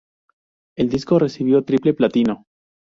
El 0.75 0.89
disco 0.89 1.19
recibió 1.19 1.63
triple 1.63 1.93
platino. 1.93 2.47